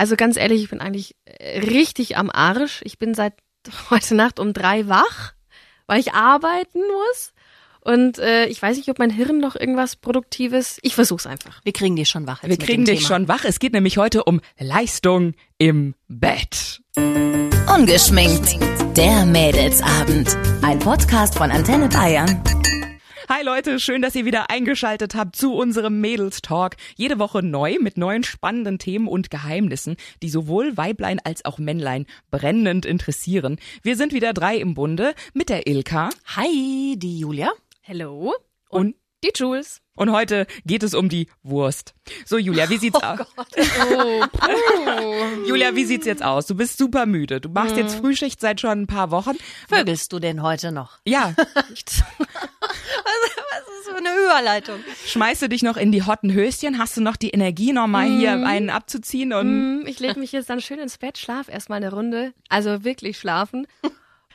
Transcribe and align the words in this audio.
Also 0.00 0.16
ganz 0.16 0.38
ehrlich, 0.38 0.62
ich 0.62 0.70
bin 0.70 0.80
eigentlich 0.80 1.14
äh, 1.26 1.58
richtig 1.58 2.16
am 2.16 2.30
Arsch. 2.30 2.80
Ich 2.84 2.98
bin 2.98 3.12
seit 3.12 3.34
heute 3.90 4.14
Nacht 4.14 4.40
um 4.40 4.54
drei 4.54 4.88
wach, 4.88 5.34
weil 5.86 6.00
ich 6.00 6.14
arbeiten 6.14 6.78
muss. 6.78 7.34
Und 7.80 8.18
äh, 8.18 8.46
ich 8.46 8.62
weiß 8.62 8.78
nicht, 8.78 8.88
ob 8.88 8.98
mein 8.98 9.10
Hirn 9.10 9.40
noch 9.40 9.56
irgendwas 9.56 9.96
Produktives. 9.96 10.78
Ich 10.80 10.94
versuch's 10.94 11.26
einfach. 11.26 11.60
Wir 11.64 11.74
kriegen 11.74 11.96
dich 11.96 12.08
schon 12.08 12.26
wach. 12.26 12.42
Wir 12.42 12.56
kriegen 12.56 12.86
dich 12.86 13.02
schon 13.02 13.28
wach. 13.28 13.44
Es 13.44 13.58
geht 13.58 13.74
nämlich 13.74 13.98
heute 13.98 14.24
um 14.24 14.40
Leistung 14.58 15.34
im 15.58 15.94
Bett. 16.08 16.80
Ungeschminkt. 16.96 18.56
Der 18.96 19.26
Mädelsabend. 19.26 20.34
Ein 20.62 20.78
Podcast 20.78 21.36
von 21.36 21.50
Antenne 21.50 21.88
Bayern. 21.90 22.42
Hi 23.32 23.44
Leute, 23.44 23.78
schön, 23.78 24.02
dass 24.02 24.16
ihr 24.16 24.24
wieder 24.24 24.50
eingeschaltet 24.50 25.14
habt 25.14 25.36
zu 25.36 25.54
unserem 25.54 26.00
Mädels 26.00 26.42
Talk. 26.42 26.74
Jede 26.96 27.20
Woche 27.20 27.44
neu 27.44 27.76
mit 27.80 27.96
neuen 27.96 28.24
spannenden 28.24 28.80
Themen 28.80 29.06
und 29.06 29.30
Geheimnissen, 29.30 29.94
die 30.20 30.28
sowohl 30.28 30.76
Weiblein 30.76 31.20
als 31.22 31.44
auch 31.44 31.58
Männlein 31.58 32.06
brennend 32.32 32.86
interessieren. 32.86 33.60
Wir 33.84 33.94
sind 33.94 34.12
wieder 34.12 34.32
drei 34.32 34.56
im 34.56 34.74
Bunde 34.74 35.14
mit 35.32 35.48
der 35.48 35.68
Ilka. 35.68 36.10
Hi, 36.34 36.96
die 36.98 37.20
Julia. 37.20 37.52
Hello. 37.82 38.34
Und 38.68 38.96
Die 39.22 39.30
Jules. 39.34 39.80
Und 39.96 40.12
heute 40.12 40.46
geht 40.64 40.82
es 40.82 40.94
um 40.94 41.10
die 41.10 41.26
Wurst. 41.42 41.94
So, 42.24 42.38
Julia, 42.38 42.70
wie 42.70 42.78
sieht's 42.78 42.98
aus? 43.02 43.18
Oh. 43.92 44.24
Julia, 45.46 45.74
wie 45.74 45.84
sieht's 45.84 46.06
jetzt 46.06 46.22
aus? 46.22 46.46
Du 46.46 46.54
bist 46.54 46.78
super 46.78 47.04
müde. 47.04 47.38
Du 47.40 47.50
machst 47.50 47.76
jetzt 47.76 47.96
Frühschicht 47.96 48.40
seit 48.40 48.60
schon 48.62 48.82
ein 48.82 48.86
paar 48.86 49.10
Wochen. 49.10 49.36
Vögelst 49.68 50.10
du 50.14 50.18
denn 50.20 50.42
heute 50.42 50.72
noch? 50.72 50.98
Ja, 51.06 51.34
Was 51.36 51.78
ist 53.78 53.88
für 53.90 53.96
eine 53.96 54.08
Überleitung? 54.24 54.80
schmeißt 55.06 55.42
du 55.42 55.48
dich 55.50 55.62
noch 55.62 55.76
in 55.76 55.92
die 55.92 56.02
hotten 56.04 56.32
Höschen? 56.32 56.78
Hast 56.78 56.96
du 56.96 57.02
noch 57.02 57.16
die 57.16 57.30
Energie, 57.30 57.72
nochmal 57.72 58.06
hier 58.06 58.32
einen 58.46 58.70
abzuziehen? 58.70 59.32
Und 59.34 59.80
Hm, 59.82 59.84
Ich 59.86 60.00
lege 60.00 60.18
mich 60.18 60.32
jetzt 60.32 60.48
dann 60.48 60.60
schön 60.62 60.78
ins 60.78 60.96
Bett, 60.98 61.18
schlaf 61.18 61.48
erstmal 61.48 61.76
eine 61.76 61.90
Runde. 61.92 62.32
Also 62.48 62.84
wirklich 62.84 63.18
schlafen. 63.18 63.66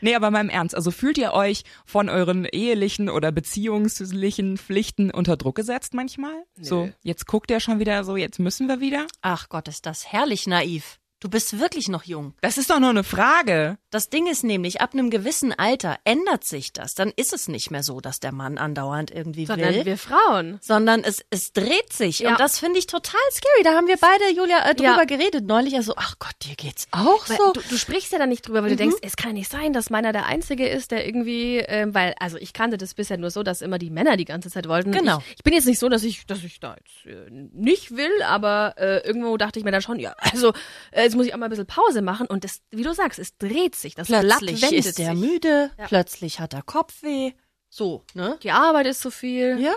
Nee, 0.05 0.13
aber 0.13 0.29
mal 0.29 0.41
im 0.41 0.49
Ernst. 0.49 0.75
Also 0.75 0.91
fühlt 0.91 1.17
ihr 1.17 1.33
euch 1.33 1.63
von 1.83 2.09
euren 2.09 2.45
ehelichen 2.45 3.09
oder 3.09 3.31
beziehungslichen 3.31 4.55
Pflichten 4.55 5.09
unter 5.09 5.35
Druck 5.35 5.55
gesetzt 5.55 5.95
manchmal? 5.95 6.35
So, 6.61 6.91
jetzt 7.01 7.25
guckt 7.25 7.49
ihr 7.49 7.59
schon 7.59 7.79
wieder 7.79 8.03
so, 8.03 8.15
jetzt 8.15 8.37
müssen 8.37 8.67
wir 8.67 8.79
wieder? 8.79 9.07
Ach 9.23 9.49
Gott, 9.49 9.67
ist 9.67 9.87
das 9.87 10.05
herrlich 10.05 10.45
naiv. 10.45 10.99
Du 11.25 11.31
bist 11.31 11.59
wirklich 11.59 11.87
noch 11.87 12.03
jung. 12.03 12.35
Das 12.41 12.59
ist 12.59 12.69
doch 12.69 12.79
nur 12.79 12.91
eine 12.91 13.03
Frage. 13.03 13.79
Das 13.89 14.09
Ding 14.11 14.27
ist 14.27 14.43
nämlich, 14.43 14.79
ab 14.79 14.93
einem 14.93 15.09
gewissen 15.09 15.53
Alter 15.57 15.97
ändert 16.03 16.43
sich 16.43 16.71
das. 16.71 16.93
Dann 16.93 17.11
ist 17.15 17.33
es 17.33 17.47
nicht 17.47 17.71
mehr 17.71 17.81
so, 17.81 17.99
dass 17.99 18.19
der 18.19 18.31
Mann 18.31 18.59
andauernd 18.59 19.09
irgendwie 19.09 19.47
Sondern 19.47 19.73
will. 19.73 19.85
wir 19.85 19.97
Frauen. 19.97 20.59
sondern 20.61 21.03
es, 21.03 21.25
es 21.31 21.51
dreht 21.51 21.91
sich. 21.91 22.19
Ja. 22.19 22.29
Und 22.29 22.39
das 22.39 22.59
finde 22.59 22.77
ich 22.77 22.85
total 22.85 23.19
scary. 23.31 23.63
Da 23.63 23.71
haben 23.73 23.87
wir 23.87 23.97
beide, 23.97 24.35
Julia, 24.37 24.69
äh, 24.69 24.75
drüber 24.75 24.97
Ja. 24.97 25.03
geredet 25.05 25.45
neulich. 25.47 25.73
Also, 25.75 25.93
ach 25.97 26.13
Gott, 26.19 26.35
dir 26.43 26.53
geht's 26.55 26.87
auch 26.91 27.27
Weil 27.27 27.37
so. 27.37 27.53
du, 27.53 27.61
du 27.71 27.75
sprichst 27.79 28.11
ja 28.11 28.19
da 28.19 28.27
nicht 28.27 28.47
drüber, 28.47 28.61
weil 28.61 28.69
du 28.69 28.75
denkst, 28.75 28.97
es 29.01 29.15
kann 29.15 29.33
nicht 29.33 29.49
sein, 29.49 29.73
dass 29.73 29.89
meiner 29.89 30.13
der 30.13 30.27
Einzige 30.27 30.67
ist, 30.67 30.91
der 30.91 31.07
irgendwie, 31.07 31.57
ähm, 31.57 31.95
weil, 31.95 32.13
also 32.19 32.37
ich 32.37 32.53
kannte 32.53 32.77
das 32.77 32.93
bisher 32.93 33.17
nur 33.17 33.31
so, 33.31 33.41
dass 33.41 33.63
immer 33.63 33.79
die 33.79 33.89
Männer 33.89 34.15
die 34.15 34.25
ganze 34.25 34.51
Zeit 34.51 34.67
wollten. 34.67 34.91
Genau. 34.91 35.17
Ich, 35.29 35.37
ich 35.37 35.43
bin 35.43 35.53
jetzt 35.55 35.65
nicht 35.65 35.79
so, 35.79 35.89
dass 35.89 36.03
ich, 36.03 36.27
dass 36.27 36.43
ich 36.43 36.59
da 36.59 36.75
jetzt 36.75 37.07
äh, 37.07 37.31
nicht 37.31 37.97
will, 37.97 38.21
aber 38.27 38.75
äh, 38.77 38.99
irgendwo 39.07 39.37
dachte 39.37 39.57
ich 39.57 39.65
mir 39.65 39.71
dann 39.71 39.81
schon, 39.81 39.97
ja, 39.97 40.13
also 40.31 40.53
äh, 40.91 41.09
jetzt 41.15 41.17
muss 41.17 41.27
ich 41.27 41.33
auch 41.33 41.37
mal 41.37 41.45
ein 41.45 41.49
bisschen 41.49 41.65
Pause 41.65 42.01
machen 42.01 42.27
und 42.27 42.43
das, 42.43 42.61
wie 42.71 42.83
du 42.83 42.93
sagst, 42.93 43.19
es 43.19 43.37
dreht 43.37 43.75
sich, 43.75 43.95
das 43.95 44.07
Blatt 44.07 44.21
Plötzlich 44.21 44.61
wendet 44.61 44.85
ist 44.85 44.99
er 44.99 45.13
müde, 45.13 45.71
plötzlich 45.87 46.39
hat 46.39 46.53
er 46.53 46.61
Kopfweh. 46.61 47.31
So, 47.69 48.03
ne? 48.13 48.37
Die 48.43 48.51
Arbeit 48.51 48.87
ist 48.87 49.01
zu 49.01 49.11
viel. 49.11 49.57
Ja. 49.59 49.73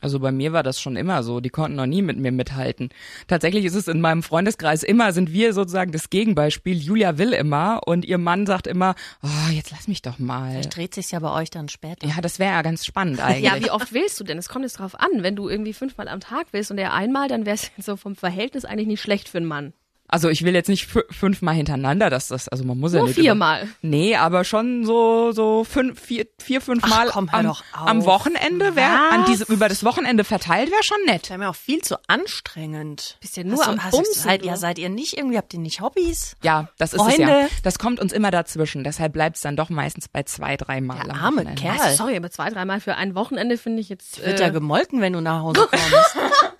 Also 0.00 0.18
bei 0.20 0.32
mir 0.32 0.52
war 0.52 0.62
das 0.62 0.80
schon 0.80 0.96
immer 0.96 1.22
so. 1.22 1.40
Die 1.40 1.48
konnten 1.48 1.76
noch 1.76 1.86
nie 1.86 2.02
mit 2.02 2.18
mir 2.18 2.30
mithalten. 2.30 2.90
Tatsächlich 3.26 3.64
ist 3.64 3.74
es 3.74 3.88
in 3.88 4.02
meinem 4.02 4.22
Freundeskreis 4.22 4.82
immer, 4.82 5.12
sind 5.12 5.32
wir 5.32 5.54
sozusagen 5.54 5.92
das 5.92 6.10
Gegenbeispiel. 6.10 6.76
Julia 6.76 7.16
will 7.16 7.32
immer 7.32 7.80
und 7.86 8.04
ihr 8.04 8.18
Mann 8.18 8.44
sagt 8.44 8.66
immer, 8.66 8.94
oh, 9.22 9.50
jetzt 9.50 9.70
lass 9.70 9.88
mich 9.88 10.02
doch 10.02 10.18
mal. 10.18 10.50
Vielleicht 10.50 10.76
dreht 10.76 10.94
sich's 10.94 11.10
ja 11.10 11.20
bei 11.20 11.32
euch 11.32 11.48
dann 11.48 11.70
später. 11.70 12.06
Ja, 12.06 12.20
das 12.20 12.38
wäre 12.38 12.52
ja 12.52 12.60
ganz 12.60 12.84
spannend 12.84 13.20
eigentlich. 13.20 13.44
Ja, 13.44 13.58
wie 13.62 13.70
oft 13.70 13.94
willst 13.94 14.20
du 14.20 14.24
denn? 14.24 14.36
Es 14.36 14.50
kommt 14.50 14.64
jetzt 14.64 14.78
drauf 14.78 14.98
an. 14.98 15.22
Wenn 15.22 15.36
du 15.36 15.48
irgendwie 15.48 15.72
fünfmal 15.72 16.08
am 16.08 16.20
Tag 16.20 16.48
willst 16.52 16.70
und 16.70 16.76
er 16.76 16.92
einmal, 16.92 17.28
dann 17.28 17.46
wäre 17.46 17.56
es 17.56 17.70
so 17.82 17.96
vom 17.96 18.14
Verhältnis 18.14 18.66
eigentlich 18.66 18.88
nicht 18.88 19.00
schlecht 19.00 19.30
für 19.30 19.38
einen 19.38 19.46
Mann. 19.46 19.72
Also 20.14 20.28
ich 20.28 20.44
will 20.44 20.54
jetzt 20.54 20.68
nicht 20.68 20.88
fü- 20.88 21.02
fünfmal 21.12 21.56
hintereinander, 21.56 22.08
dass 22.08 22.28
das, 22.28 22.48
also 22.48 22.62
man 22.62 22.78
muss 22.78 22.92
ja 22.92 23.00
Nur 23.00 23.08
nicht. 23.08 23.18
viermal. 23.18 23.66
Nee, 23.82 24.14
aber 24.14 24.44
schon 24.44 24.84
so, 24.86 25.32
so 25.32 25.64
fünf, 25.64 26.00
vier, 26.00 26.26
vier 26.40 26.60
fünfmal 26.60 27.08
komm, 27.08 27.32
hör 27.32 27.38
am, 27.40 27.46
doch 27.46 27.64
auf. 27.72 27.88
am 27.88 28.04
Wochenende 28.04 28.76
wäre, 28.76 29.10
an 29.10 29.22
Was? 29.22 29.26
diese, 29.26 29.52
über 29.52 29.68
das 29.68 29.82
Wochenende 29.84 30.22
verteilt 30.22 30.70
wäre 30.70 30.84
schon 30.84 30.98
nett. 31.06 31.22
Das 31.24 31.30
wäre 31.30 31.40
mir 31.40 31.48
auch 31.50 31.56
viel 31.56 31.82
zu 31.82 31.96
anstrengend. 32.06 33.16
Bist 33.20 33.36
ja 33.36 33.42
nur 33.42 33.58
Hast 33.58 33.68
am 33.68 33.82
hast, 33.82 33.90
Bumsen, 33.90 34.14
seid, 34.22 34.44
ja, 34.44 34.56
seid 34.56 34.78
ihr 34.78 34.88
nicht 34.88 35.16
irgendwie, 35.18 35.36
habt 35.36 35.52
ihr 35.52 35.58
nicht 35.58 35.80
Hobbys? 35.80 36.36
Ja, 36.44 36.68
das 36.78 36.92
ist 36.94 37.00
es 37.00 37.16
ja. 37.18 37.26
Freunde. 37.26 37.48
Das 37.64 37.80
kommt 37.80 37.98
uns 37.98 38.12
immer 38.12 38.30
dazwischen. 38.30 38.84
Deshalb 38.84 39.14
bleibt 39.14 39.34
es 39.34 39.42
dann 39.42 39.56
doch 39.56 39.68
meistens 39.68 40.06
bei 40.06 40.22
zwei, 40.22 40.56
dreimal. 40.56 41.00
Der 41.04 41.14
am 41.14 41.20
arme 41.24 41.36
Wochenende. 41.38 41.60
Kerl. 41.60 41.80
Also, 41.80 41.96
sorry, 42.04 42.16
aber 42.16 42.30
zwei, 42.30 42.50
dreimal 42.50 42.78
für 42.80 42.94
ein 42.94 43.16
Wochenende 43.16 43.58
finde 43.58 43.80
ich 43.80 43.88
jetzt. 43.88 44.24
Wird 44.24 44.38
äh, 44.38 44.44
ja 44.44 44.48
gemolken, 44.50 45.00
wenn 45.00 45.12
du 45.12 45.20
nach 45.20 45.42
Hause 45.42 45.66
kommst. 45.68 46.16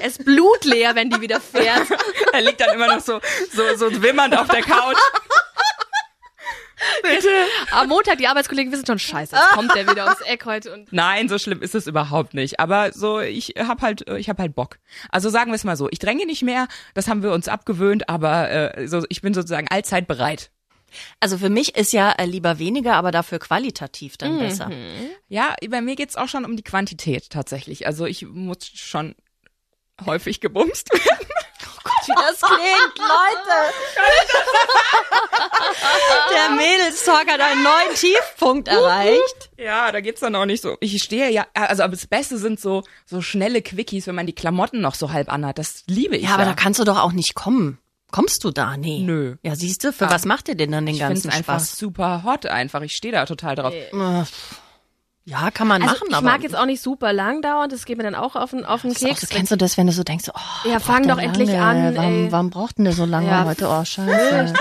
Er 0.00 0.06
ist 0.08 0.24
blutleer, 0.24 0.94
wenn 0.94 1.10
die 1.10 1.20
wieder 1.20 1.40
fährt. 1.40 1.86
Er 2.32 2.42
liegt 2.42 2.60
dann 2.60 2.74
immer 2.74 2.88
noch 2.94 3.00
so, 3.00 3.20
so, 3.52 3.62
so 3.76 4.02
wimmernd 4.02 4.36
auf 4.38 4.48
der 4.48 4.62
Couch. 4.62 4.96
Bitte. 7.02 7.28
Am 7.72 7.88
Montag, 7.88 8.18
die 8.18 8.28
Arbeitskollegen 8.28 8.70
wissen 8.72 8.86
schon, 8.86 8.98
scheiße, 9.00 9.34
jetzt 9.34 9.48
kommt 9.50 9.74
der 9.74 9.88
wieder 9.88 10.12
aufs 10.12 10.20
Eck 10.20 10.44
heute 10.44 10.72
und. 10.72 10.92
Nein, 10.92 11.28
so 11.28 11.38
schlimm 11.38 11.60
ist 11.60 11.74
es 11.74 11.86
überhaupt 11.88 12.34
nicht. 12.34 12.60
Aber 12.60 12.92
so, 12.92 13.18
ich 13.20 13.54
hab 13.58 13.82
halt, 13.82 14.08
ich 14.10 14.28
hab 14.28 14.38
halt 14.38 14.54
Bock. 14.54 14.78
Also 15.10 15.28
sagen 15.28 15.50
wir 15.50 15.56
es 15.56 15.64
mal 15.64 15.76
so, 15.76 15.88
ich 15.90 15.98
dränge 15.98 16.24
nicht 16.26 16.42
mehr, 16.42 16.68
das 16.94 17.08
haben 17.08 17.22
wir 17.22 17.32
uns 17.32 17.48
abgewöhnt, 17.48 18.08
aber 18.08 18.50
äh, 18.78 18.86
so, 18.86 19.04
ich 19.08 19.22
bin 19.22 19.34
sozusagen 19.34 19.66
allzeit 19.68 20.06
bereit. 20.06 20.50
Also 21.20 21.36
für 21.36 21.50
mich 21.50 21.76
ist 21.76 21.92
ja 21.92 22.12
äh, 22.12 22.24
lieber 22.26 22.58
weniger, 22.60 22.94
aber 22.94 23.10
dafür 23.10 23.38
qualitativ 23.40 24.16
dann 24.16 24.36
Mhm. 24.36 24.38
besser. 24.38 24.70
Ja, 25.28 25.56
bei 25.68 25.80
mir 25.80 25.96
geht's 25.96 26.16
auch 26.16 26.28
schon 26.28 26.44
um 26.44 26.56
die 26.56 26.62
Quantität 26.62 27.30
tatsächlich. 27.30 27.86
Also 27.86 28.06
ich 28.06 28.24
muss 28.24 28.70
schon 28.74 29.14
häufig 30.06 30.40
gebumst 30.40 30.92
werden. 30.92 31.26
Wie 32.06 32.12
das 32.14 32.40
klingt, 32.40 32.98
Leute. 32.98 33.72
Der 36.32 36.50
Mädelstalk 36.56 37.30
hat 37.30 37.40
einen 37.40 37.62
neuen 37.62 37.94
Tiefpunkt 37.94 38.68
erreicht. 38.68 39.50
Ja, 39.58 39.92
da 39.92 40.00
geht's 40.00 40.20
dann 40.20 40.34
auch 40.34 40.46
nicht 40.46 40.62
so. 40.62 40.76
Ich 40.80 41.02
stehe 41.02 41.30
ja, 41.30 41.46
also 41.54 41.82
aber 41.82 41.92
das 41.92 42.06
Beste 42.06 42.38
sind 42.38 42.60
so 42.60 42.82
so 43.04 43.20
schnelle 43.20 43.60
Quickies, 43.62 44.06
wenn 44.06 44.14
man 44.14 44.26
die 44.26 44.34
Klamotten 44.34 44.80
noch 44.80 44.94
so 44.94 45.12
halb 45.12 45.30
anhat. 45.32 45.58
Das 45.58 45.84
liebe 45.86 46.16
ich. 46.16 46.24
Ja, 46.24 46.34
aber 46.34 46.44
da 46.44 46.54
kannst 46.54 46.80
du 46.80 46.84
doch 46.84 46.98
auch 46.98 47.12
nicht 47.12 47.34
kommen. 47.34 47.78
Kommst 48.10 48.42
du 48.44 48.50
da? 48.50 48.76
Nee. 48.78 49.00
Nö. 49.00 49.36
Ja, 49.42 49.54
siehst 49.54 49.84
du, 49.84 49.92
für 49.92 50.08
was 50.08 50.24
macht 50.24 50.48
ihr 50.48 50.54
denn 50.54 50.72
dann 50.72 50.86
den 50.86 50.94
ich 50.94 51.00
ganzen 51.00 51.28
einfach 51.30 51.56
Spaß? 51.60 51.76
super 51.76 52.22
hot 52.24 52.46
einfach. 52.46 52.80
Ich 52.80 52.94
stehe 52.94 53.12
da 53.12 53.26
total 53.26 53.54
drauf. 53.54 53.74
Ja, 55.30 55.50
kann 55.50 55.68
man 55.68 55.82
Also 55.82 55.94
machen, 55.94 56.06
ich 56.08 56.14
aber. 56.16 56.24
mag 56.24 56.42
jetzt 56.42 56.56
auch 56.56 56.64
nicht 56.64 56.80
super 56.82 57.12
lang 57.12 57.42
dauern, 57.42 57.68
das 57.68 57.84
geht 57.84 57.98
mir 57.98 58.04
dann 58.04 58.14
auch 58.14 58.34
auf 58.34 58.48
den, 58.52 58.64
auf 58.64 58.80
den 58.80 58.94
Keks. 58.94 59.20
das 59.20 59.28
kennst 59.28 59.52
du 59.52 59.56
das, 59.56 59.76
wenn 59.76 59.86
du 59.86 59.92
so 59.92 60.02
denkst, 60.02 60.24
oh, 60.34 60.68
Ja, 60.68 60.80
fang 60.80 61.06
doch 61.06 61.18
endlich 61.18 61.50
lange? 61.52 61.88
an, 61.88 61.96
Warum, 61.96 62.32
warum 62.32 62.48
braucht 62.50 62.78
denn 62.78 62.86
der 62.86 62.94
so 62.94 63.04
lange 63.04 63.28
Ja, 63.28 63.44
heute? 63.44 63.68
Oh, 63.68 63.84
scheiße. 63.84 64.54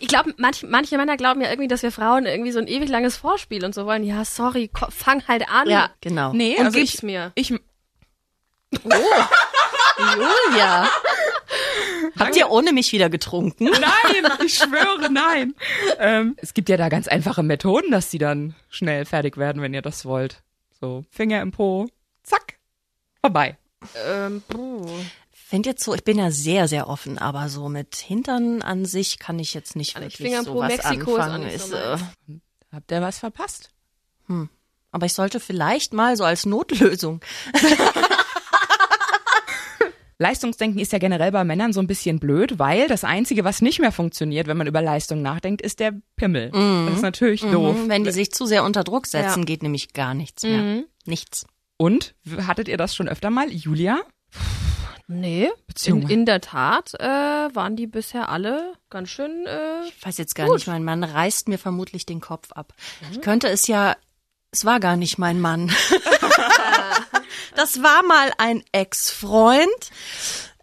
Ich 0.00 0.08
glaube, 0.08 0.34
manch, 0.36 0.64
manche 0.68 0.96
Männer 0.96 1.16
glauben 1.16 1.40
ja 1.42 1.48
irgendwie, 1.48 1.68
dass 1.68 1.82
wir 1.84 1.92
Frauen 1.92 2.26
irgendwie 2.26 2.50
so 2.50 2.58
ein 2.58 2.66
ewig 2.66 2.88
langes 2.88 3.16
Vorspiel 3.16 3.64
und 3.64 3.72
so 3.72 3.86
wollen. 3.86 4.02
Ja, 4.02 4.24
sorry, 4.24 4.66
ko- 4.66 4.88
fang 4.90 5.22
halt 5.28 5.48
an. 5.48 5.68
Ja, 5.70 5.90
genau. 6.00 6.32
Nee, 6.32 6.56
Und 6.58 6.66
also 6.66 6.78
gib's 6.78 6.94
ich, 6.94 7.02
mir. 7.04 7.30
Ich, 7.36 7.50
Julia. 10.16 10.88
Habt 12.26 12.36
ihr 12.36 12.50
ohne 12.50 12.72
mich 12.72 12.92
wieder 12.92 13.10
getrunken? 13.10 13.64
nein, 13.64 14.32
ich 14.44 14.54
schwöre, 14.54 15.10
nein. 15.10 15.54
Ähm, 15.98 16.34
es 16.38 16.54
gibt 16.54 16.68
ja 16.68 16.76
da 16.76 16.88
ganz 16.88 17.08
einfache 17.08 17.42
Methoden, 17.42 17.90
dass 17.90 18.10
die 18.10 18.18
dann 18.18 18.54
schnell 18.70 19.04
fertig 19.04 19.36
werden, 19.36 19.62
wenn 19.62 19.74
ihr 19.74 19.82
das 19.82 20.04
wollt. 20.04 20.42
So, 20.80 21.04
Finger 21.10 21.42
im 21.42 21.52
Po, 21.52 21.86
zack, 22.22 22.58
vorbei. 23.20 23.56
Ähm, 24.06 24.42
puh. 24.48 24.86
Find 25.32 25.66
jetzt 25.66 25.84
so, 25.84 25.94
ich 25.94 26.04
bin 26.04 26.18
ja 26.18 26.30
sehr, 26.30 26.66
sehr 26.66 26.88
offen, 26.88 27.18
aber 27.18 27.48
so 27.48 27.68
mit 27.68 27.96
Hintern 27.96 28.62
an 28.62 28.86
sich 28.86 29.18
kann 29.18 29.38
ich 29.38 29.52
jetzt 29.54 29.76
nicht 29.76 29.96
Also 29.96 30.06
wirklich 30.06 30.28
Finger 30.28 30.44
pro 30.44 30.54
sowas 30.54 30.68
Mexiko 30.68 31.16
ist 31.16 31.22
anfangen. 31.22 31.48
Ist, 31.48 31.68
so 31.68 31.76
äh. 31.76 31.98
Habt 32.72 32.90
ihr 32.90 33.02
was 33.02 33.18
verpasst? 33.18 33.68
aber 34.92 35.06
ich 35.06 35.14
sollte 35.14 35.40
vielleicht 35.40 35.92
mal 35.92 36.16
so 36.16 36.24
als 36.24 36.46
Notlösung. 36.46 37.20
Leistungsdenken 40.22 40.78
ist 40.80 40.92
ja 40.92 40.98
generell 40.98 41.32
bei 41.32 41.44
Männern 41.44 41.72
so 41.72 41.80
ein 41.80 41.86
bisschen 41.86 42.18
blöd, 42.18 42.58
weil 42.58 42.88
das 42.88 43.04
Einzige, 43.04 43.44
was 43.44 43.60
nicht 43.60 43.80
mehr 43.80 43.92
funktioniert, 43.92 44.46
wenn 44.46 44.56
man 44.56 44.66
über 44.66 44.80
Leistung 44.80 45.20
nachdenkt, 45.20 45.60
ist 45.60 45.80
der 45.80 45.92
Pimmel. 46.16 46.50
Das 46.50 46.94
ist 46.96 47.02
natürlich 47.02 47.40
doof. 47.42 47.76
Mhm, 47.76 47.88
Wenn 47.88 48.04
die 48.04 48.12
sich 48.12 48.30
zu 48.32 48.46
sehr 48.46 48.64
unter 48.64 48.84
Druck 48.84 49.06
setzen, 49.06 49.40
Ja. 49.40 49.44
geht 49.44 49.62
nämlich 49.62 49.92
gar 49.92 50.14
nichts 50.14 50.42
mehr. 50.44 50.84
Nichts. 51.04 51.44
Und 51.76 52.14
hattet 52.46 52.68
ihr 52.68 52.76
das 52.76 52.94
schon 52.94 53.08
öfter 53.08 53.30
mal, 53.30 53.50
Julia? 53.50 54.00
Nee, 55.08 55.46
in, 55.46 55.50
Beziehungen. 55.66 56.08
in 56.08 56.24
der 56.24 56.40
Tat 56.40 56.94
äh, 56.94 57.04
waren 57.06 57.74
die 57.76 57.86
bisher 57.88 58.28
alle 58.28 58.72
ganz 58.88 59.10
schön. 59.10 59.44
Äh, 59.46 59.88
Ich 59.88 60.06
weiß 60.06 60.16
jetzt 60.16 60.34
gar 60.34 60.50
nicht, 60.54 60.66
mein 60.68 60.84
Mann 60.84 61.02
reißt 61.04 61.48
mir 61.48 61.58
vermutlich 61.58 62.06
den 62.06 62.20
Kopf 62.20 62.52
ab. 62.52 62.72
Ich 63.10 63.20
könnte 63.20 63.48
es 63.48 63.66
ja, 63.66 63.96
es 64.52 64.64
war 64.64 64.78
gar 64.80 64.96
nicht 64.96 65.18
mein 65.18 65.40
Mann. 65.40 65.70
das 67.56 67.82
war 67.82 68.02
mal 68.04 68.32
ein 68.38 68.62
Ex-Freund. 68.72 69.90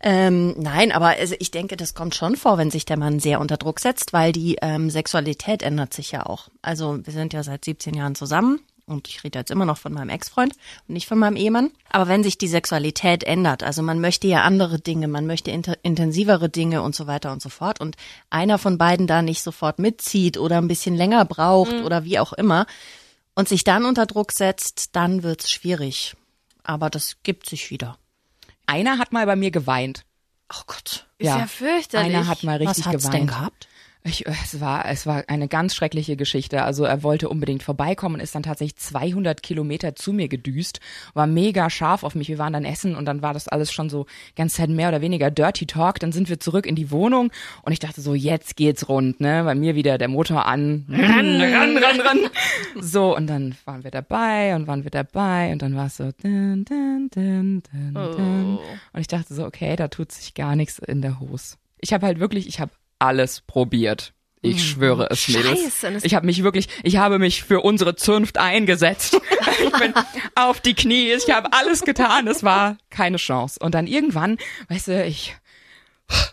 Ähm, 0.01 0.55
nein, 0.57 0.91
aber 0.91 1.07
also 1.07 1.35
ich 1.39 1.51
denke, 1.51 1.75
das 1.75 1.93
kommt 1.93 2.15
schon 2.15 2.37
vor, 2.37 2.57
wenn 2.57 2.71
sich 2.71 2.85
der 2.85 2.97
Mann 2.97 3.19
sehr 3.19 3.41
unter 3.41 3.57
Druck 3.57 3.79
setzt, 3.79 4.13
weil 4.13 4.31
die 4.31 4.57
ähm, 4.61 4.89
Sexualität 4.89 5.61
ändert 5.61 5.93
sich 5.93 6.11
ja 6.11 6.25
auch. 6.25 6.47
Also 6.61 7.05
wir 7.05 7.11
sind 7.11 7.33
ja 7.33 7.43
seit 7.43 7.65
17 7.65 7.93
Jahren 7.93 8.15
zusammen 8.15 8.61
und 8.89 9.07
ich 9.07 9.23
rede 9.23 9.39
jetzt 9.39 9.51
immer 9.51 9.65
noch 9.65 9.77
von 9.77 9.93
meinem 9.93 10.09
Ex-Freund 10.09 10.53
und 10.87 10.93
nicht 10.93 11.07
von 11.07 11.19
meinem 11.19 11.35
Ehemann. 11.35 11.71
Aber 11.91 12.07
wenn 12.07 12.23
sich 12.23 12.37
die 12.37 12.47
Sexualität 12.47 13.23
ändert, 13.23 13.61
also 13.61 13.81
man 13.83 13.99
möchte 13.99 14.27
ja 14.27 14.43
andere 14.43 14.79
Dinge, 14.79 15.07
man 15.07 15.27
möchte 15.27 15.51
intensivere 15.51 16.49
Dinge 16.49 16.81
und 16.81 16.95
so 16.95 17.05
weiter 17.05 17.33
und 17.33 17.41
so 17.41 17.49
fort 17.49 17.81
und 17.81 17.97
einer 18.29 18.57
von 18.57 18.77
beiden 18.77 19.05
da 19.05 19.21
nicht 19.21 19.43
sofort 19.43 19.79
mitzieht 19.79 20.37
oder 20.37 20.57
ein 20.57 20.69
bisschen 20.69 20.95
länger 20.95 21.25
braucht 21.25 21.73
mhm. 21.73 21.85
oder 21.85 22.05
wie 22.05 22.19
auch 22.19 22.31
immer 22.33 22.65
und 23.35 23.47
sich 23.47 23.63
dann 23.63 23.85
unter 23.85 24.05
Druck 24.05 24.31
setzt, 24.31 24.95
dann 24.95 25.23
wird's 25.23 25.51
schwierig. 25.51 26.15
Aber 26.63 26.89
das 26.89 27.17
gibt 27.23 27.49
sich 27.49 27.69
wieder. 27.71 27.97
Einer 28.65 28.97
hat 28.97 29.11
mal 29.13 29.25
bei 29.25 29.35
mir 29.35 29.51
geweint. 29.51 30.05
Oh 30.53 30.61
Gott. 30.67 31.07
Ist 31.17 31.27
ja, 31.27 31.39
ja 31.39 31.47
fürchterlich. 31.47 32.15
Einer 32.15 32.27
hat 32.27 32.43
mal 32.43 32.57
richtig 32.57 32.85
Was 32.85 32.93
hat's 32.93 33.03
geweint. 33.05 33.13
denn 33.13 33.27
gehabt? 33.27 33.67
Ich, 34.03 34.25
es 34.25 34.61
war, 34.61 34.85
es 34.85 35.05
war 35.05 35.25
eine 35.27 35.49
ganz 35.49 35.75
schreckliche 35.75 36.15
Geschichte. 36.15 36.63
Also 36.63 36.85
er 36.85 37.03
wollte 37.03 37.27
unbedingt 37.27 37.63
vorbeikommen 37.63 38.15
und 38.15 38.21
ist 38.21 38.33
dann 38.33 38.43
tatsächlich 38.43 38.77
200 38.77 39.43
Kilometer 39.43 39.93
zu 39.93 40.13
mir 40.13 40.29
gedüst, 40.29 40.79
war 41.13 41.27
mega 41.27 41.69
scharf 41.69 42.03
auf 42.03 42.15
mich. 42.15 42.29
Wir 42.29 42.37
waren 42.37 42.53
dann 42.53 42.63
essen 42.63 42.95
und 42.95 43.03
dann 43.05 43.21
war 43.21 43.33
das 43.33 43.49
alles 43.49 43.73
schon 43.73 43.89
so 43.89 44.05
ganz 44.37 44.53
Zeit 44.53 44.69
mehr 44.69 44.87
oder 44.87 45.01
weniger 45.01 45.29
Dirty 45.31 45.65
Talk. 45.65 45.99
Dann 45.99 46.13
sind 46.13 46.29
wir 46.29 46.39
zurück 46.39 46.65
in 46.65 46.75
die 46.75 46.91
Wohnung 46.91 47.29
und 47.63 47.73
ich 47.73 47.79
dachte 47.79 47.99
so, 47.99 48.15
jetzt 48.15 48.55
geht's 48.55 48.87
rund, 48.87 49.19
ne? 49.19 49.43
Bei 49.43 49.53
mir 49.53 49.75
wieder 49.75 49.97
der 49.97 50.07
Motor 50.07 50.45
an, 50.45 50.85
ran, 50.89 51.41
ran, 51.41 51.77
ran, 51.77 51.99
ran. 51.99 52.19
So 52.81 53.15
und 53.15 53.27
dann 53.27 53.55
waren 53.65 53.83
wir 53.83 53.91
dabei 53.91 54.55
und 54.55 54.67
waren 54.67 54.83
wir 54.83 54.91
dabei 54.91 55.51
und 55.51 55.61
dann 55.61 55.75
war 55.75 55.87
es 55.87 55.97
so, 55.97 56.11
dun, 56.23 56.63
dun, 56.63 57.09
dun, 57.13 57.63
dun, 57.71 57.93
dun. 57.93 58.57
Oh. 58.57 58.61
und 58.93 59.01
ich 59.01 59.07
dachte 59.07 59.33
so, 59.33 59.45
okay, 59.45 59.75
da 59.75 59.89
tut 59.89 60.11
sich 60.11 60.33
gar 60.33 60.55
nichts 60.55 60.79
in 60.79 61.01
der 61.01 61.19
Hose. 61.19 61.57
Ich 61.81 61.93
habe 61.93 62.05
halt 62.05 62.19
wirklich, 62.19 62.47
ich 62.47 62.59
habe 62.59 62.71
alles 62.99 63.41
probiert. 63.41 64.13
Ich 64.41 64.55
mhm. 64.55 64.59
schwöre 64.59 65.07
es, 65.09 65.27
Mädels. 65.27 65.59
Scheiße, 65.81 65.99
ich 66.03 66.15
habe 66.15 66.25
mich 66.25 66.43
wirklich, 66.43 66.69
ich 66.83 66.97
habe 66.97 67.19
mich 67.19 67.43
für 67.43 67.59
unsere 67.59 67.95
Zunft 67.95 68.37
eingesetzt. 68.37 69.19
ich 69.63 69.71
bin 69.71 69.93
auf 70.35 70.61
die 70.61 70.75
Knie, 70.75 71.11
ich 71.11 71.29
habe 71.29 71.51
alles 71.51 71.81
getan, 71.81 72.27
es 72.27 72.43
war 72.43 72.77
keine 72.89 73.17
Chance. 73.17 73.59
Und 73.61 73.75
dann 73.75 73.85
irgendwann, 73.85 74.37
weißt 74.69 74.87
du, 74.87 75.05
ich 75.05 75.35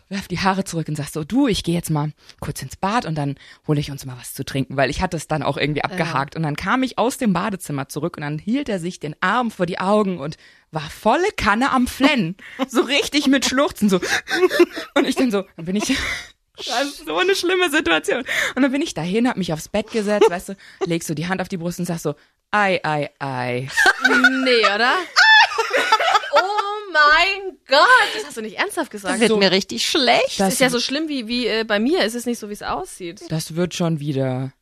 werf 0.09 0.29
die 0.29 0.39
Haare 0.39 0.65
zurück 0.65 0.89
und 0.89 0.97
sag 0.97 1.09
so, 1.09 1.25
du, 1.25 1.49
ich 1.49 1.65
gehe 1.65 1.75
jetzt 1.75 1.91
mal 1.91 2.13
kurz 2.41 2.63
ins 2.63 2.77
Bad 2.77 3.07
und 3.07 3.17
dann 3.17 3.37
hole 3.67 3.81
ich 3.81 3.91
uns 3.91 4.07
mal 4.07 4.17
was 4.17 4.35
zu 4.35 4.45
trinken, 4.45 4.77
weil 4.77 4.89
ich 4.89 5.03
hatte 5.03 5.17
es 5.17 5.27
dann 5.27 5.43
auch 5.43 5.57
irgendwie 5.57 5.83
abgehakt. 5.83 6.35
Ja. 6.35 6.39
Und 6.39 6.45
dann 6.45 6.57
kam 6.57 6.83
ich 6.83 6.99
aus 6.99 7.19
dem 7.19 7.33
Badezimmer 7.33 7.89
zurück 7.89 8.17
und 8.17 8.23
dann 8.23 8.39
hielt 8.39 8.69
er 8.69 8.79
sich 8.79 9.01
den 9.01 9.17
Arm 9.21 9.51
vor 9.51 9.67
die 9.67 9.81
Augen 9.81 10.19
und 10.19 10.37
war 10.71 10.89
volle 10.89 11.29
Kanne 11.37 11.73
am 11.73 11.89
Flennen. 11.89 12.37
so 12.69 12.83
richtig 12.83 13.27
mit 13.27 13.45
Schluchzen, 13.45 13.89
so. 13.89 14.01
Und 14.95 15.07
ich 15.07 15.17
dann 15.17 15.31
so, 15.31 15.45
dann 15.57 15.67
bin 15.67 15.77
ich 15.77 15.97
das 16.57 16.85
ist 16.85 17.07
so 17.07 17.19
eine 17.19 17.35
schlimme 17.35 17.71
Situation. 17.71 18.25
Und 18.55 18.63
dann 18.63 18.73
bin 18.73 18.83
ich 18.83 18.95
dahin, 18.95 19.29
hab 19.29 19.37
mich 19.37 19.53
aufs 19.53 19.69
Bett 19.69 19.91
gesetzt, 19.91 20.31
weißt 20.31 20.51
du, 20.51 20.57
legst 20.87 21.09
du 21.09 21.15
die 21.15 21.29
Hand 21.29 21.41
auf 21.41 21.49
die 21.49 21.57
Brust 21.57 21.79
und 21.79 21.87
sagst 21.87 22.05
so, 22.05 22.15
ei, 22.51 22.81
ei, 22.83 23.11
ei. 23.19 23.69
Nee, 24.45 24.61
oder? 24.75 24.95
oh 26.33 26.93
mein 26.93 27.59
Gott, 27.69 28.09
das 28.15 28.27
hast 28.27 28.37
du 28.37 28.43
nicht 28.43 28.59
ernsthaft 28.59 28.91
gesagt. 28.91 29.15
Das 29.15 29.21
wird 29.21 29.31
so, 29.31 29.37
mir 29.37 29.51
richtig 29.51 29.87
schlecht. 29.87 30.41
Das 30.41 30.55
ist 30.55 30.61
ja 30.61 30.71
so 30.71 30.81
schlimm 30.81 31.09
wie, 31.09 31.27
wie 31.29 31.47
äh, 31.47 31.65
bei 31.65 31.79
mir. 31.79 32.01
Es 32.01 32.15
ist 32.15 32.27
nicht 32.27 32.39
so, 32.39 32.49
wie 32.49 32.55
es 32.55 32.63
aussieht. 32.63 33.23
Das 33.29 33.57
wird 33.57 33.75
schon 33.75 34.01
wieder. 34.01 34.53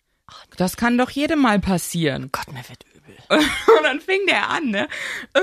Das 0.57 0.77
kann 0.77 0.99
doch 0.99 1.11
jedem 1.11 1.41
mal 1.41 1.61
passieren. 1.61 2.25
Oh 2.27 2.29
Gott, 2.33 2.53
mir 2.53 2.65
wird 2.69 2.85
übel. 2.95 3.17
Und 3.79 3.85
dann 3.85 4.01
fing 4.01 4.21
der 4.27 4.51
an, 4.51 4.71
ne? 4.71 4.89
Äh, 5.35 5.41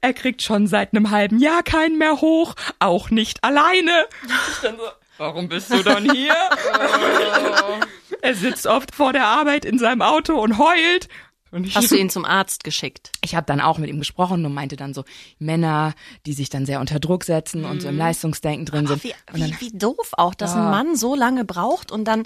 er 0.00 0.12
kriegt 0.14 0.42
schon 0.42 0.66
seit 0.66 0.94
einem 0.94 1.10
halben 1.10 1.38
Jahr 1.38 1.62
keinen 1.62 1.98
mehr 1.98 2.20
hoch, 2.20 2.54
auch 2.78 3.10
nicht 3.10 3.44
alleine. 3.44 4.06
Ich 4.52 4.58
dann 4.62 4.76
so, 4.76 4.84
Warum 5.22 5.48
bist 5.48 5.72
du 5.72 5.84
dann 5.84 6.10
hier? 6.10 6.34
er 8.22 8.34
sitzt 8.34 8.66
oft 8.66 8.92
vor 8.92 9.12
der 9.12 9.24
Arbeit 9.24 9.64
in 9.64 9.78
seinem 9.78 10.02
Auto 10.02 10.34
und 10.34 10.58
heult. 10.58 11.08
Und 11.52 11.74
Hast 11.74 11.90
du 11.90 11.96
ihn 11.98 12.10
zum 12.10 12.24
Arzt 12.24 12.64
geschickt? 12.64 13.12
Ich 13.22 13.34
habe 13.34 13.46
dann 13.46 13.60
auch 13.60 13.78
mit 13.78 13.90
ihm 13.90 13.98
gesprochen 13.98 14.44
und 14.44 14.54
meinte 14.54 14.76
dann 14.76 14.94
so, 14.94 15.04
Männer, 15.38 15.94
die 16.26 16.32
sich 16.32 16.48
dann 16.48 16.66
sehr 16.66 16.80
unter 16.80 16.98
Druck 16.98 17.24
setzen 17.24 17.62
mm. 17.62 17.66
und 17.66 17.82
so 17.82 17.88
im 17.88 17.94
mhm. 17.94 18.00
Leistungsdenken 18.00 18.64
drin 18.64 18.86
sind. 18.86 19.04
Wie, 19.04 19.14
wie, 19.32 19.40
dann, 19.40 19.56
wie, 19.60 19.70
doof 19.70 20.12
auch, 20.12 20.34
dass 20.34 20.54
ja. 20.54 20.64
ein 20.64 20.70
Mann 20.70 20.96
so 20.96 21.14
lange 21.14 21.44
braucht 21.44 21.92
und 21.92 22.06
dann, 22.06 22.24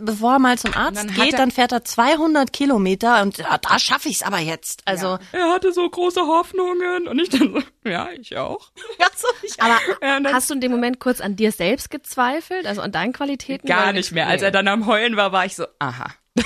bevor 0.00 0.34
er 0.34 0.38
mal 0.38 0.56
zum 0.56 0.74
Arzt 0.74 0.98
dann 0.98 1.14
geht, 1.14 1.32
er, 1.32 1.38
dann 1.38 1.50
fährt 1.50 1.72
er 1.72 1.84
200 1.84 2.52
Kilometer 2.52 3.22
und 3.22 3.38
ja, 3.38 3.58
da 3.58 3.78
schaffe 3.78 4.08
ich's 4.08 4.22
aber 4.22 4.38
jetzt. 4.38 4.82
Also 4.84 5.06
ja. 5.06 5.20
Er 5.32 5.52
hatte 5.52 5.72
so 5.72 5.88
große 5.88 6.20
Hoffnungen 6.20 7.08
und 7.08 7.18
ich 7.18 7.28
dann 7.28 7.52
so, 7.52 7.62
ja, 7.88 8.08
ich 8.18 8.36
auch. 8.36 8.70
Ja, 8.98 9.06
so, 9.16 9.26
ich 9.42 9.60
aber 9.60 9.78
ja, 10.00 10.32
hast 10.32 10.48
du 10.48 10.54
in 10.54 10.60
dem 10.60 10.70
Moment 10.70 11.00
kurz 11.00 11.20
an 11.20 11.34
dir 11.34 11.50
selbst 11.50 11.90
gezweifelt, 11.90 12.66
also 12.66 12.80
an 12.82 12.92
deinen 12.92 13.12
Qualitäten? 13.12 13.66
Gar 13.66 13.92
nicht 13.92 14.12
mehr. 14.12 14.28
Als 14.28 14.42
er 14.42 14.52
dann 14.52 14.68
am 14.68 14.86
Heulen 14.86 15.16
war, 15.16 15.32
war 15.32 15.44
ich 15.44 15.56
so, 15.56 15.66
aha. 15.78 16.06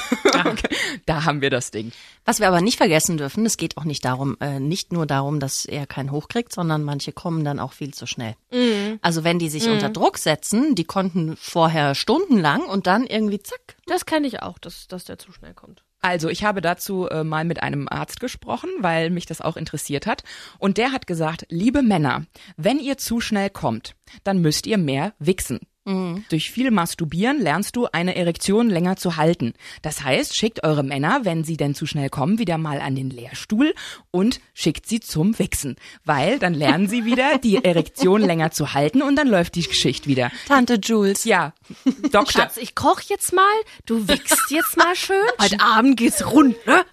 okay. 0.46 0.63
Da 1.06 1.24
haben 1.24 1.42
wir 1.42 1.50
das 1.50 1.70
Ding. 1.70 1.92
Was 2.24 2.40
wir 2.40 2.48
aber 2.48 2.62
nicht 2.62 2.78
vergessen 2.78 3.18
dürfen, 3.18 3.44
es 3.44 3.56
geht 3.56 3.76
auch 3.76 3.84
nicht 3.84 4.04
darum, 4.04 4.36
äh, 4.40 4.58
nicht 4.58 4.92
nur 4.92 5.06
darum, 5.06 5.38
dass 5.38 5.66
er 5.66 5.86
keinen 5.86 6.10
hochkriegt, 6.10 6.52
sondern 6.52 6.82
manche 6.82 7.12
kommen 7.12 7.44
dann 7.44 7.58
auch 7.58 7.72
viel 7.72 7.92
zu 7.92 8.06
schnell. 8.06 8.36
Mhm. 8.50 8.98
Also 9.02 9.22
wenn 9.22 9.38
die 9.38 9.50
sich 9.50 9.66
mhm. 9.66 9.74
unter 9.74 9.90
Druck 9.90 10.16
setzen, 10.16 10.74
die 10.74 10.84
konnten 10.84 11.36
vorher 11.36 11.94
stundenlang 11.94 12.62
und 12.62 12.86
dann 12.86 13.06
irgendwie 13.06 13.42
zack. 13.42 13.76
Das 13.86 14.06
kenne 14.06 14.26
ich 14.26 14.42
auch, 14.42 14.58
dass, 14.58 14.88
dass 14.88 15.04
der 15.04 15.18
zu 15.18 15.30
schnell 15.32 15.52
kommt. 15.52 15.84
Also 16.00 16.28
ich 16.28 16.44
habe 16.44 16.60
dazu 16.60 17.08
äh, 17.08 17.24
mal 17.24 17.46
mit 17.46 17.62
einem 17.62 17.88
Arzt 17.88 18.20
gesprochen, 18.20 18.68
weil 18.80 19.08
mich 19.08 19.24
das 19.24 19.40
auch 19.40 19.56
interessiert 19.56 20.06
hat. 20.06 20.22
Und 20.58 20.76
der 20.76 20.92
hat 20.92 21.06
gesagt, 21.06 21.46
liebe 21.48 21.82
Männer, 21.82 22.26
wenn 22.58 22.78
ihr 22.78 22.98
zu 22.98 23.20
schnell 23.20 23.48
kommt, 23.48 23.94
dann 24.22 24.40
müsst 24.40 24.66
ihr 24.66 24.76
mehr 24.76 25.14
wichsen. 25.18 25.60
Mhm. 25.84 26.24
Durch 26.30 26.50
viel 26.50 26.70
Masturbieren 26.70 27.40
lernst 27.40 27.76
du 27.76 27.86
eine 27.92 28.16
Erektion 28.16 28.70
länger 28.70 28.96
zu 28.96 29.16
halten. 29.16 29.54
Das 29.82 30.02
heißt, 30.02 30.34
schickt 30.36 30.64
eure 30.64 30.82
Männer, 30.82 31.20
wenn 31.24 31.44
sie 31.44 31.56
denn 31.56 31.74
zu 31.74 31.86
schnell 31.86 32.08
kommen, 32.08 32.38
wieder 32.38 32.56
mal 32.56 32.80
an 32.80 32.94
den 32.94 33.10
Lehrstuhl 33.10 33.74
und 34.10 34.40
schickt 34.54 34.86
sie 34.86 35.00
zum 35.00 35.38
Wichsen. 35.38 35.76
Weil 36.04 36.38
dann 36.38 36.54
lernen 36.54 36.88
sie 36.88 37.04
wieder, 37.04 37.38
die 37.38 37.56
Erektion 37.64 38.22
länger 38.22 38.50
zu 38.50 38.72
halten 38.72 39.02
und 39.02 39.16
dann 39.16 39.28
läuft 39.28 39.56
die 39.56 39.62
Geschichte 39.62 40.08
wieder. 40.08 40.30
Tante 40.48 40.78
Jules. 40.82 41.24
Ja, 41.24 41.52
Doktor. 42.12 42.32
Schatz, 42.32 42.56
ich 42.56 42.74
koch 42.74 43.00
jetzt 43.02 43.32
mal, 43.32 43.54
du 43.86 44.08
wichst 44.08 44.50
jetzt 44.50 44.76
mal 44.76 44.96
schön. 44.96 45.16
Heute 45.40 45.60
Abend 45.60 45.96
geht's 45.96 46.24
rund, 46.26 46.54
ne? 46.66 46.84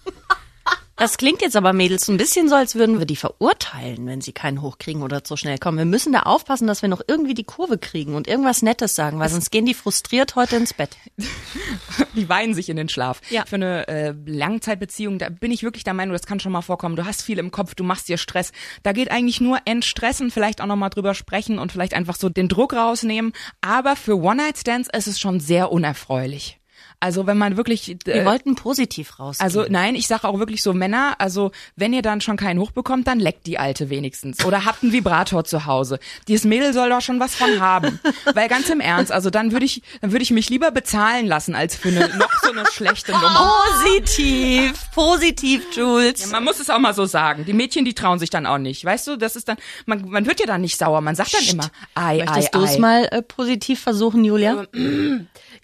Das 1.02 1.16
klingt 1.16 1.42
jetzt 1.42 1.56
aber, 1.56 1.72
Mädels, 1.72 2.08
ein 2.08 2.16
bisschen 2.16 2.48
so, 2.48 2.54
als 2.54 2.76
würden 2.76 3.00
wir 3.00 3.06
die 3.06 3.16
verurteilen, 3.16 4.06
wenn 4.06 4.20
sie 4.20 4.30
keinen 4.30 4.62
hochkriegen 4.62 5.02
oder 5.02 5.24
zu 5.24 5.36
schnell 5.36 5.58
kommen. 5.58 5.76
Wir 5.76 5.84
müssen 5.84 6.12
da 6.12 6.20
aufpassen, 6.20 6.68
dass 6.68 6.80
wir 6.80 6.88
noch 6.88 7.02
irgendwie 7.08 7.34
die 7.34 7.42
Kurve 7.42 7.76
kriegen 7.76 8.14
und 8.14 8.28
irgendwas 8.28 8.62
Nettes 8.62 8.94
sagen, 8.94 9.18
weil 9.18 9.28
sonst 9.28 9.50
gehen 9.50 9.66
die 9.66 9.74
frustriert 9.74 10.36
heute 10.36 10.54
ins 10.54 10.72
Bett. 10.72 10.96
Die 12.14 12.28
weinen 12.28 12.54
sich 12.54 12.68
in 12.68 12.76
den 12.76 12.88
Schlaf. 12.88 13.20
Ja. 13.30 13.44
Für 13.46 13.56
eine 13.56 13.88
äh, 13.88 14.14
Langzeitbeziehung, 14.26 15.18
da 15.18 15.28
bin 15.28 15.50
ich 15.50 15.64
wirklich 15.64 15.82
der 15.82 15.94
Meinung, 15.94 16.12
das 16.12 16.26
kann 16.26 16.38
schon 16.38 16.52
mal 16.52 16.62
vorkommen. 16.62 16.94
Du 16.94 17.04
hast 17.04 17.22
viel 17.22 17.38
im 17.38 17.50
Kopf, 17.50 17.74
du 17.74 17.82
machst 17.82 18.08
dir 18.08 18.18
Stress. 18.18 18.52
Da 18.84 18.92
geht 18.92 19.10
eigentlich 19.10 19.40
nur 19.40 19.58
entstressen, 19.64 20.30
vielleicht 20.30 20.60
auch 20.60 20.66
nochmal 20.66 20.90
drüber 20.90 21.14
sprechen 21.14 21.58
und 21.58 21.72
vielleicht 21.72 21.94
einfach 21.94 22.14
so 22.14 22.28
den 22.28 22.48
Druck 22.48 22.74
rausnehmen. 22.74 23.32
Aber 23.60 23.96
für 23.96 24.18
One-Night-Stands 24.20 24.88
ist 24.92 25.08
es 25.08 25.18
schon 25.18 25.40
sehr 25.40 25.72
unerfreulich. 25.72 26.61
Also 27.02 27.26
wenn 27.26 27.36
man 27.36 27.56
wirklich. 27.56 27.90
Äh, 27.90 27.96
Wir 28.04 28.24
wollten 28.24 28.54
positiv 28.54 29.18
raus. 29.18 29.40
Also 29.40 29.66
nein, 29.68 29.96
ich 29.96 30.06
sage 30.06 30.28
auch 30.28 30.38
wirklich 30.38 30.62
so 30.62 30.72
Männer. 30.72 31.16
Also 31.18 31.50
wenn 31.74 31.92
ihr 31.92 32.00
dann 32.00 32.20
schon 32.20 32.36
keinen 32.36 32.60
Hoch 32.60 32.70
bekommt, 32.70 33.08
dann 33.08 33.18
leckt 33.18 33.48
die 33.48 33.58
alte 33.58 33.90
wenigstens 33.90 34.44
oder 34.44 34.64
habt 34.64 34.84
einen 34.84 34.92
Vibrator 34.92 35.44
zu 35.44 35.66
Hause. 35.66 35.98
Dieses 36.28 36.44
Mädel 36.44 36.72
soll 36.72 36.90
doch 36.90 37.00
schon 37.00 37.18
was 37.18 37.34
von 37.34 37.60
haben. 37.60 37.98
Weil 38.34 38.48
ganz 38.48 38.70
im 38.70 38.78
Ernst, 38.78 39.10
also 39.10 39.30
dann 39.30 39.50
würde 39.50 39.66
ich, 39.66 39.82
dann 40.00 40.12
würde 40.12 40.22
ich 40.22 40.30
mich 40.30 40.48
lieber 40.48 40.70
bezahlen 40.70 41.26
lassen 41.26 41.56
als 41.56 41.74
für 41.74 41.88
eine 41.88 42.08
noch 42.16 42.32
so 42.40 42.52
eine 42.52 42.66
schlechte 42.66 43.10
Nummer. 43.10 43.52
Positiv, 43.80 44.72
positiv, 44.94 45.66
Jules. 45.74 46.20
Ja, 46.20 46.28
man 46.28 46.44
muss 46.44 46.60
es 46.60 46.70
auch 46.70 46.78
mal 46.78 46.94
so 46.94 47.04
sagen. 47.04 47.44
Die 47.44 47.52
Mädchen, 47.52 47.84
die 47.84 47.94
trauen 47.94 48.20
sich 48.20 48.30
dann 48.30 48.46
auch 48.46 48.58
nicht. 48.58 48.84
Weißt 48.84 49.08
du, 49.08 49.16
das 49.16 49.34
ist 49.34 49.48
dann, 49.48 49.56
man, 49.86 50.08
man 50.08 50.24
wird 50.26 50.38
ja 50.38 50.46
dann 50.46 50.60
nicht 50.60 50.78
sauer. 50.78 51.00
Man 51.00 51.16
sagt 51.16 51.34
dann 51.34 51.44
immer, 51.44 51.70
ei, 51.96 52.18
Möchtest 52.18 52.54
du 52.54 52.62
es 52.62 52.78
mal 52.78 53.08
äh, 53.10 53.22
positiv 53.22 53.80
versuchen, 53.80 54.24
Julia? 54.24 54.66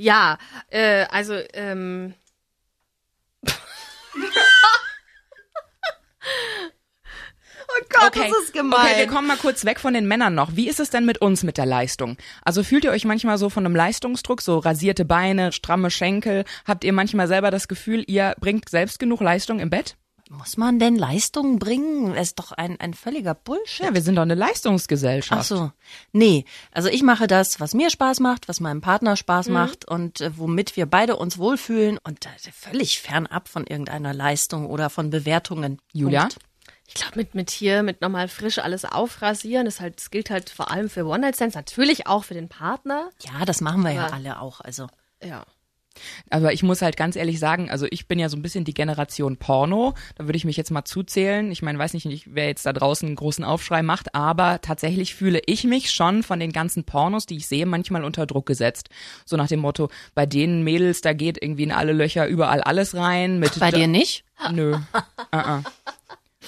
Ja, 0.01 0.39
äh, 0.71 1.07
also 1.11 1.28
ähm. 1.55 2.15
Oh 7.71 7.85
Gott, 7.91 8.17
okay. 8.17 8.31
das 8.31 8.45
ist 8.45 8.53
gemein. 8.55 8.81
Okay, 8.81 8.99
wir 8.99 9.07
kommen 9.07 9.29
mal 9.29 9.37
kurz 9.37 9.65
weg 9.65 9.79
von 9.79 9.93
den 9.93 10.09
Männern 10.09 10.35
noch. 10.35 10.57
Wie 10.57 10.69
ist 10.69 10.81
es 10.81 10.89
denn 10.89 11.05
mit 11.05 11.19
uns 11.19 11.43
mit 11.43 11.59
der 11.59 11.67
Leistung? 11.67 12.17
Also 12.43 12.63
fühlt 12.63 12.85
ihr 12.85 12.91
euch 12.91 13.05
manchmal 13.05 13.37
so 13.37 13.51
von 13.51 13.65
einem 13.65 13.77
Leistungsdruck, 13.77 14.41
so 14.41 14.59
rasierte 14.59 15.05
Beine, 15.05 15.53
stramme 15.53 15.91
Schenkel? 15.91 16.45
Habt 16.65 16.83
ihr 16.83 16.95
manchmal 16.95 17.29
selber 17.29 17.51
das 17.51 17.69
Gefühl, 17.69 18.05
ihr 18.07 18.35
bringt 18.41 18.69
selbst 18.71 18.99
genug 18.99 19.21
Leistung 19.21 19.61
im 19.61 19.69
Bett? 19.69 19.97
Muss 20.31 20.59
man 20.59 20.79
denn 20.79 20.97
Leistungen 20.97 21.59
bringen? 21.59 22.15
Das 22.15 22.29
ist 22.29 22.39
doch 22.39 22.53
ein, 22.53 22.79
ein 22.81 22.93
völliger 22.93 23.35
Bullshit. 23.35 23.87
Ja, 23.87 23.95
wir 23.95 24.03
sind 24.03 24.17
doch 24.17 24.23
eine 24.23 24.35
Leistungsgesellschaft. 24.35 25.41
Ach 25.41 25.45
so. 25.45 25.73
Nee, 26.13 26.45
also 26.71 26.91
ich 26.91 27.03
mache 27.03 27.27
das, 27.27 27.61
was 27.61 27.73
mir 27.73 27.89
Spaß 27.89 28.21
macht, 28.21 28.47
was 28.47 28.61
meinem 28.61 28.83
Partner 28.83 29.17
Spaß 29.17 29.49
mhm. 29.49 29.55
macht 29.55 29.89
und 29.89 30.21
äh, 30.21 30.37
womit 30.37 30.77
wir 30.77 30.85
beide 30.85 31.17
uns 31.17 31.39
wohlfühlen 31.39 31.99
und 32.05 32.27
äh, 32.27 32.53
völlig 32.53 33.01
fernab 33.01 33.49
von 33.49 33.67
irgendeiner 33.67 34.13
Leistung 34.13 34.67
oder 34.67 34.91
von 34.91 35.09
Bewertungen. 35.09 35.81
Julia? 35.93 36.23
Punkt. 36.23 36.39
Ich 36.89 36.95
glaube, 36.95 37.17
mit, 37.17 37.35
mit 37.35 37.51
hier, 37.51 37.83
mit 37.83 38.01
nochmal 38.01 38.29
frisch 38.29 38.59
alles 38.59 38.85
aufrasieren, 38.85 39.67
ist 39.67 39.81
halt, 39.81 39.97
das 39.97 40.11
gilt 40.11 40.31
halt 40.31 40.49
vor 40.51 40.71
allem 40.71 40.89
für 40.89 41.05
One-Night-Stands, 41.05 41.55
natürlich 41.55 42.07
auch 42.07 42.25
für 42.25 42.35
den 42.35 42.49
Partner. 42.49 43.11
Ja, 43.21 43.45
das 43.45 43.61
machen 43.61 43.83
wir 43.83 43.93
ja 43.93 44.07
alle 44.07 44.41
auch. 44.41 44.61
Also 44.61 44.89
Ja. 45.23 45.45
Aber 46.31 46.53
ich 46.53 46.63
muss 46.63 46.83
halt 46.83 46.97
ganz 46.97 47.17
ehrlich 47.17 47.39
sagen, 47.39 47.71
also 47.71 47.87
ich 47.91 48.07
bin 48.07 48.19
ja 48.19 48.29
so 48.29 48.37
ein 48.37 48.43
bisschen 48.43 48.65
die 48.65 48.75
Generation 48.75 49.37
Porno. 49.37 49.95
Da 50.17 50.27
würde 50.27 50.37
ich 50.37 50.45
mich 50.45 50.57
jetzt 50.57 50.71
mal 50.71 50.85
zuzählen. 50.85 51.51
Ich 51.51 51.63
meine, 51.63 51.79
weiß 51.79 51.95
nicht, 51.95 52.09
wer 52.27 52.47
jetzt 52.47 52.67
da 52.67 52.73
draußen 52.73 53.07
einen 53.07 53.17
großen 53.17 53.45
Aufschrei 53.45 53.83
macht, 53.83 54.15
aber 54.15 54.61
tatsächlich 54.61 55.15
fühle 55.15 55.41
ich 55.47 55.65
mich 55.65 55.91
schon 55.91 56.23
von 56.23 56.41
den 56.41 56.53
ganzen 56.53 56.85
Pornos, 56.85 57.27
die 57.27 57.37
ich 57.37 57.47
sehe, 57.47 57.67
manchmal 57.67 58.05
unter 58.05 58.27
Druck 58.27 58.47
gesetzt. 58.47 58.89
So 59.25 59.37
nach 59.37 59.49
dem 59.49 59.61
Motto, 59.61 59.89
bei 60.15 60.27
den 60.27 60.63
Mädels, 60.63 61.01
da 61.01 61.13
geht 61.13 61.43
irgendwie 61.43 61.65
in 61.65 61.73
alle 61.73 61.93
Löcher 61.93 62.27
überall 62.27 62.61
alles 62.61 62.95
rein. 62.95 63.39
Mit 63.39 63.59
bei 63.59 63.71
dir 63.71 63.89
nicht? 63.89 64.25
Nö. 64.53 64.77
Uh-uh. 65.35 65.63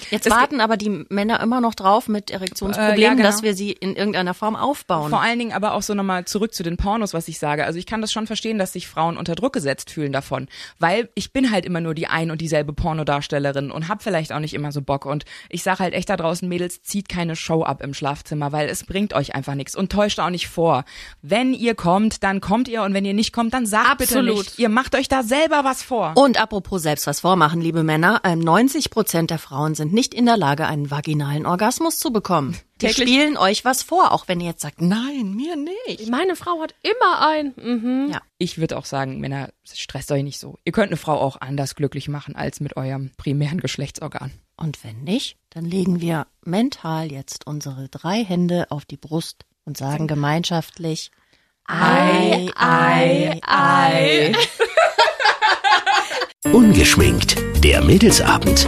Jetzt 0.09 0.25
Es 0.27 0.31
warten 0.33 0.59
aber 0.61 0.77
die 0.77 1.05
Männer 1.09 1.39
immer 1.41 1.61
noch 1.61 1.75
drauf 1.75 2.07
mit 2.07 2.31
Erektionsproblemen, 2.31 2.97
Äh, 2.97 3.01
ja, 3.01 3.09
genau. 3.13 3.23
dass 3.23 3.43
wir 3.43 3.53
sie 3.53 3.71
in 3.71 3.95
irgendeiner 3.95 4.33
Form 4.33 4.55
aufbauen. 4.55 5.09
Vor 5.09 5.21
allen 5.21 5.39
Dingen 5.39 5.53
aber 5.53 5.73
auch 5.73 5.81
so 5.81 5.93
nochmal 5.93 6.25
zurück 6.25 6.53
zu 6.53 6.63
den 6.63 6.77
Pornos, 6.77 7.13
was 7.13 7.27
ich 7.27 7.39
sage. 7.39 7.65
Also 7.65 7.77
ich 7.79 7.85
kann 7.85 8.01
das 8.01 8.11
schon 8.11 8.27
verstehen, 8.27 8.57
dass 8.57 8.73
sich 8.73 8.87
Frauen 8.87 9.17
unter 9.17 9.35
Druck 9.35 9.53
gesetzt 9.53 9.89
fühlen 9.91 10.11
davon. 10.11 10.47
Weil 10.79 11.09
ich 11.15 11.33
bin 11.33 11.51
halt 11.51 11.65
immer 11.65 11.81
nur 11.81 11.93
die 11.93 12.07
ein 12.07 12.31
und 12.31 12.41
dieselbe 12.41 12.73
Pornodarstellerin 12.73 13.71
und 13.71 13.87
hab 13.87 14.01
vielleicht 14.03 14.31
auch 14.33 14.39
nicht 14.39 14.53
immer 14.53 14.71
so 14.71 14.81
Bock. 14.81 15.05
Und 15.05 15.25
ich 15.49 15.63
sage 15.63 15.79
halt 15.79 15.93
echt 15.93 16.09
da 16.09 16.17
draußen, 16.17 16.47
Mädels, 16.47 16.81
zieht 16.81 17.09
keine 17.09 17.35
Show 17.35 17.63
ab 17.63 17.81
im 17.83 17.93
Schlafzimmer, 17.93 18.51
weil 18.51 18.69
es 18.69 18.85
bringt 18.85 19.13
euch 19.13 19.35
einfach 19.35 19.55
nichts 19.55 19.75
und 19.75 19.91
täuscht 19.91 20.19
auch 20.19 20.29
nicht 20.29 20.47
vor. 20.47 20.85
Wenn 21.21 21.53
ihr 21.53 21.75
kommt, 21.75 22.23
dann 22.23 22.41
kommt 22.41 22.67
ihr 22.67 22.83
und 22.83 22.93
wenn 22.93 23.05
ihr 23.05 23.13
nicht 23.13 23.33
kommt, 23.33 23.53
dann 23.53 23.65
sagt 23.65 23.97
bitte 23.97 24.19
Absolut. 24.19 24.37
nicht. 24.37 24.59
Ihr 24.59 24.69
macht 24.69 24.95
euch 24.95 25.07
da 25.07 25.23
selber 25.23 25.63
was 25.63 25.83
vor. 25.83 26.13
Und 26.15 26.39
apropos 26.41 26.81
selbst 26.81 27.07
was 27.07 27.19
vormachen, 27.21 27.61
liebe 27.61 27.83
Männer, 27.83 28.21
ähm, 28.23 28.39
90 28.39 28.89
Prozent 28.89 29.29
der 29.31 29.39
Frauen 29.39 29.75
sind 29.75 29.90
nicht 29.91 30.13
in 30.13 30.25
der 30.25 30.37
Lage, 30.37 30.65
einen 30.67 30.89
vaginalen 30.91 31.45
Orgasmus 31.45 31.99
zu 31.99 32.11
bekommen. 32.11 32.57
Die 32.81 32.87
Täglich- 32.87 33.07
spielen 33.09 33.37
euch 33.37 33.63
was 33.65 33.83
vor, 33.83 34.11
auch 34.11 34.27
wenn 34.27 34.39
ihr 34.39 34.47
jetzt 34.47 34.61
sagt, 34.61 34.81
nein, 34.81 35.33
mir 35.35 35.55
nicht. 35.55 36.09
Meine 36.09 36.35
Frau 36.35 36.61
hat 36.61 36.73
immer 36.81 37.27
ein. 37.27 37.53
Mhm. 37.55 38.09
Ja. 38.11 38.21
Ich 38.37 38.57
würde 38.57 38.77
auch 38.77 38.85
sagen, 38.85 39.19
Männer, 39.19 39.49
stresst 39.71 40.11
euch 40.11 40.23
nicht 40.23 40.39
so. 40.39 40.57
Ihr 40.65 40.71
könnt 40.71 40.87
eine 40.87 40.97
Frau 40.97 41.19
auch 41.19 41.39
anders 41.39 41.75
glücklich 41.75 42.07
machen 42.07 42.35
als 42.35 42.59
mit 42.59 42.75
eurem 42.77 43.11
primären 43.17 43.59
Geschlechtsorgan. 43.59 44.31
Und 44.57 44.83
wenn 44.83 45.03
nicht, 45.03 45.37
dann 45.51 45.65
legen 45.65 46.01
wir 46.01 46.27
mental 46.43 47.11
jetzt 47.11 47.45
unsere 47.47 47.87
drei 47.89 48.23
Hände 48.23 48.67
auf 48.69 48.85
die 48.85 48.97
Brust 48.97 49.45
und 49.65 49.77
sagen 49.77 50.07
gemeinschaftlich, 50.07 51.11
Ei, 51.65 52.49
Ei, 52.55 53.39
Ei. 53.43 54.33
Ungeschminkt. 56.51 57.35
Der 57.63 57.81
Mädelsabend. 57.83 58.67